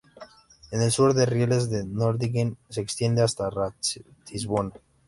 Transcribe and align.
En 0.77 0.81
el 0.85 0.91
sur 0.95 1.09
el 1.11 1.21
Ries 1.31 1.69
de 1.75 1.83
Nördlingen 2.01 2.53
se 2.71 2.81
extiende 2.87 3.21
hasta 3.29 3.51
Ratisbona. 3.59 4.73